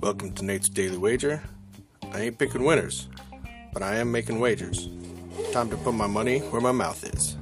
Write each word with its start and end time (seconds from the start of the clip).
Welcome 0.00 0.32
to 0.36 0.44
Nate's 0.44 0.70
Daily 0.70 0.96
Wager. 0.96 1.42
I 2.12 2.22
ain't 2.22 2.38
picking 2.38 2.64
winners, 2.64 3.08
but 3.74 3.82
I 3.82 3.96
am 3.96 4.10
making 4.10 4.40
wagers. 4.40 4.88
Time 5.52 5.68
to 5.68 5.76
put 5.76 5.92
my 5.92 6.06
money 6.06 6.38
where 6.38 6.62
my 6.62 6.72
mouth 6.72 7.04
is. 7.04 7.36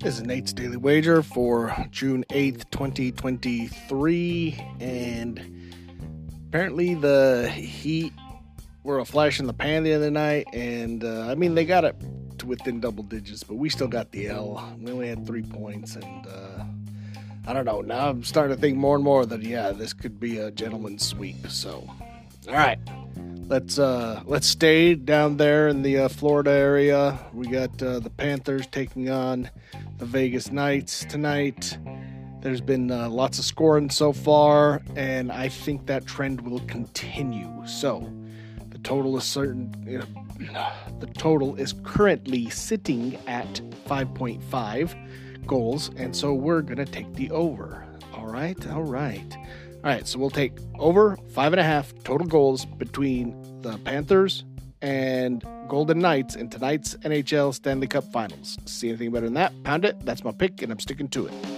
This 0.00 0.18
is 0.18 0.22
Nate's 0.22 0.52
Daily 0.52 0.76
Wager 0.76 1.22
for 1.22 1.74
June 1.90 2.24
8th, 2.28 2.70
2023. 2.70 4.60
And 4.80 5.67
apparently, 6.48 6.94
the 6.94 7.48
Heat 7.50 8.12
were 8.82 8.98
a 8.98 9.04
flash 9.04 9.38
in 9.38 9.46
the 9.46 9.52
pan 9.52 9.84
the 9.84 9.92
other 9.92 10.10
night. 10.10 10.46
And 10.52 11.04
uh, 11.04 11.28
I 11.28 11.34
mean, 11.34 11.54
they 11.54 11.64
got 11.64 11.84
it 11.84 11.94
to 12.38 12.46
within 12.46 12.80
double 12.80 13.04
digits, 13.04 13.42
but 13.42 13.56
we 13.56 13.68
still 13.68 13.88
got 13.88 14.12
the 14.12 14.28
L. 14.28 14.76
We 14.80 14.90
only 14.90 15.08
had 15.08 15.26
three 15.26 15.42
points. 15.42 15.94
And 15.96 16.26
uh, 16.26 16.64
I 17.46 17.52
don't 17.52 17.64
know. 17.64 17.82
Now 17.82 18.08
I'm 18.08 18.24
starting 18.24 18.56
to 18.56 18.60
think 18.60 18.76
more 18.78 18.94
and 18.94 19.04
more 19.04 19.26
that, 19.26 19.42
yeah, 19.42 19.72
this 19.72 19.92
could 19.92 20.18
be 20.18 20.38
a 20.38 20.50
gentleman's 20.50 21.06
sweep. 21.06 21.48
So, 21.48 21.88
all 22.48 22.54
right. 22.54 22.78
Let's 23.48 23.78
uh, 23.78 24.20
let's 24.26 24.46
stay 24.46 24.94
down 24.94 25.38
there 25.38 25.68
in 25.68 25.80
the 25.80 26.00
uh, 26.00 26.08
Florida 26.08 26.50
area. 26.50 27.18
We 27.32 27.46
got 27.48 27.82
uh, 27.82 27.98
the 27.98 28.10
Panthers 28.10 28.66
taking 28.66 29.08
on 29.08 29.48
the 29.96 30.04
Vegas 30.04 30.52
Knights 30.52 31.06
tonight. 31.06 31.78
There's 32.40 32.60
been 32.60 32.90
uh, 32.90 33.08
lots 33.08 33.38
of 33.38 33.44
scoring 33.44 33.90
so 33.90 34.12
far, 34.12 34.80
and 34.94 35.32
I 35.32 35.48
think 35.48 35.86
that 35.86 36.06
trend 36.06 36.40
will 36.40 36.60
continue. 36.60 37.50
So, 37.66 38.12
the 38.68 38.78
total 38.78 39.16
is 39.16 39.24
certain. 39.24 39.72
the 41.00 41.06
total 41.14 41.56
is 41.56 41.74
currently 41.82 42.48
sitting 42.50 43.16
at 43.26 43.60
5.5 43.86 45.46
goals, 45.46 45.90
and 45.96 46.14
so 46.14 46.32
we're 46.32 46.62
gonna 46.62 46.84
take 46.84 47.12
the 47.14 47.30
over. 47.32 47.84
All 48.14 48.26
right, 48.26 48.66
all 48.68 48.84
right. 48.84 49.36
All 49.84 49.90
right, 49.90 50.06
so 50.06 50.18
we'll 50.18 50.30
take 50.30 50.52
over 50.78 51.16
five 51.32 51.52
and 51.52 51.60
a 51.60 51.64
half 51.64 51.92
total 52.04 52.26
goals 52.26 52.64
between 52.64 53.60
the 53.62 53.78
Panthers 53.78 54.44
and 54.82 55.44
Golden 55.68 55.98
Knights 55.98 56.36
in 56.36 56.48
tonight's 56.50 56.94
NHL 56.96 57.54
Stanley 57.54 57.86
Cup 57.86 58.04
Finals. 58.12 58.58
See 58.64 58.88
anything 58.88 59.10
better 59.10 59.26
than 59.26 59.34
that? 59.34 59.52
Pound 59.64 59.84
it. 59.84 60.04
That's 60.04 60.24
my 60.24 60.32
pick, 60.32 60.62
and 60.62 60.70
I'm 60.70 60.80
sticking 60.80 61.08
to 61.08 61.26
it. 61.26 61.57